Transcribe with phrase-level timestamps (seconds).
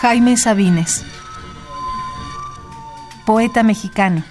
[0.00, 1.04] Jaime Sabines,
[3.24, 4.22] poeta mexicano.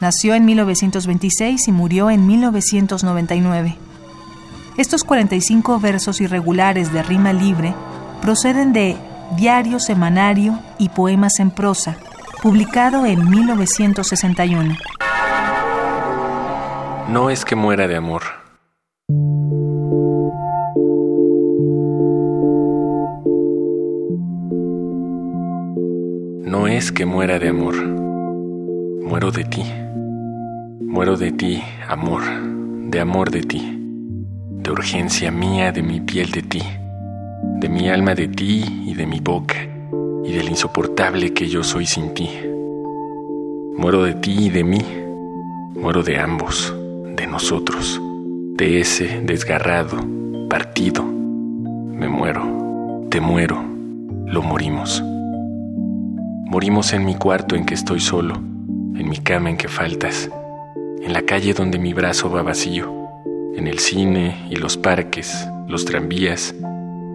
[0.00, 3.76] Nació en 1926 y murió en 1999.
[4.76, 7.74] Estos 45 versos irregulares de rima libre
[8.20, 8.96] proceden de
[9.36, 11.96] Diario Semanario y Poemas en Prosa,
[12.42, 14.76] publicado en 1961.
[17.08, 18.41] No es que muera de amor.
[26.44, 27.76] No es que muera de amor.
[27.76, 29.62] Muero de ti.
[30.80, 32.22] Muero de ti, amor,
[32.90, 33.62] de amor de ti,
[34.50, 36.62] de urgencia mía, de mi piel de ti,
[37.60, 39.56] de mi alma de ti y de mi boca,
[40.24, 42.28] y del insoportable que yo soy sin ti.
[43.76, 44.82] Muero de ti y de mí,
[45.74, 46.74] muero de ambos,
[47.16, 48.00] de nosotros,
[48.56, 49.98] de ese desgarrado,
[50.50, 51.04] partido.
[51.04, 53.62] Me muero, te muero,
[54.26, 55.02] lo morimos.
[56.52, 60.28] Morimos en mi cuarto en que estoy solo, en mi cama en que faltas,
[61.02, 62.92] en la calle donde mi brazo va vacío,
[63.56, 66.54] en el cine y los parques, los tranvías,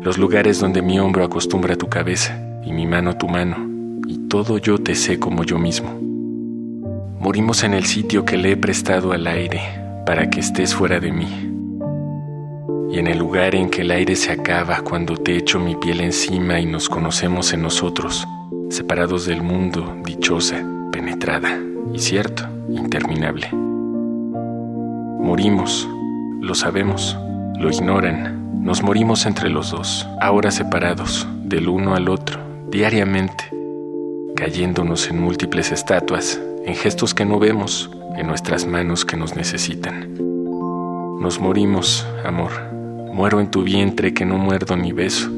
[0.00, 3.58] los lugares donde mi hombro acostumbra tu cabeza y mi mano tu mano,
[4.06, 5.90] y todo yo te sé como yo mismo.
[7.20, 9.60] Morimos en el sitio que le he prestado al aire
[10.06, 11.28] para que estés fuera de mí,
[12.90, 16.00] y en el lugar en que el aire se acaba cuando te echo mi piel
[16.00, 18.26] encima y nos conocemos en nosotros,
[18.68, 21.58] separados del mundo, dichosa, penetrada
[21.92, 23.48] y cierto, interminable.
[25.20, 25.88] Morimos,
[26.40, 27.16] lo sabemos,
[27.58, 32.38] lo ignoran, nos morimos entre los dos, ahora separados, del uno al otro,
[32.70, 33.44] diariamente,
[34.36, 40.14] cayéndonos en múltiples estatuas, en gestos que no vemos, en nuestras manos que nos necesitan.
[41.20, 42.52] Nos morimos, amor,
[43.12, 45.28] muero en tu vientre que no muerdo ni beso,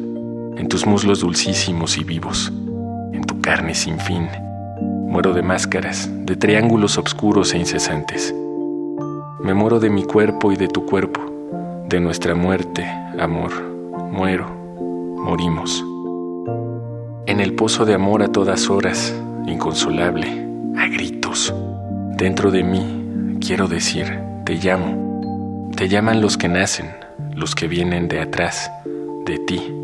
[0.57, 2.53] en tus muslos dulcísimos y vivos,
[3.41, 4.29] carne sin fin.
[5.09, 8.35] Muero de máscaras, de triángulos oscuros e incesantes.
[9.43, 11.21] Me muero de mi cuerpo y de tu cuerpo,
[11.89, 12.87] de nuestra muerte,
[13.19, 13.51] amor.
[14.11, 14.47] Muero,
[15.25, 15.85] morimos.
[17.27, 19.15] En el pozo de amor a todas horas,
[19.47, 21.55] inconsolable, a gritos.
[22.17, 25.71] Dentro de mí, quiero decir, te llamo.
[25.77, 26.91] Te llaman los que nacen,
[27.35, 28.71] los que vienen de atrás,
[29.25, 29.75] de ti,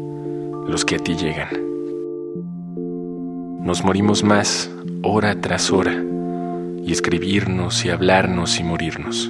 [0.68, 1.65] los que a ti llegan.
[3.66, 4.70] Nos morimos más,
[5.02, 5.92] hora tras hora,
[6.84, 9.28] y escribirnos y hablarnos y morirnos.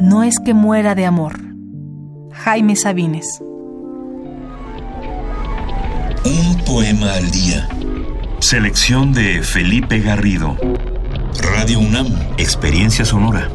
[0.00, 1.40] No es que muera de amor.
[2.32, 3.40] Jaime Sabines.
[6.26, 7.66] Un poema al día.
[8.38, 10.58] Selección de Felipe Garrido.
[11.54, 12.08] Radio UNAM.
[12.36, 13.48] Experiencia sonora.